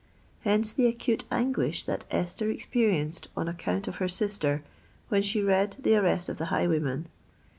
Hence 0.39 0.71
the 0.71 0.87
acute 0.87 1.25
anguish 1.29 1.83
that 1.83 2.05
Esther 2.09 2.49
experienced, 2.49 3.27
on 3.37 3.47
account 3.47 3.87
of 3.87 3.97
her 3.97 4.09
sister, 4.09 4.63
when 5.09 5.21
she 5.21 5.43
read 5.43 5.75
the 5.79 5.95
arrest 5.95 6.27
of 6.27 6.39
the 6.39 6.45
highwayman. 6.45 7.07